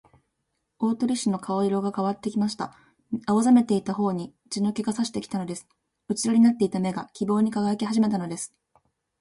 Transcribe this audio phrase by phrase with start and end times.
[0.79, 2.75] 大鳥氏の顔色がかわってきました。
[3.27, 5.67] 青ざめていたほおに血の気がさしてきたのです。
[6.07, 8.51] うつろになっていた目が、希望にかがやきはじめたのです。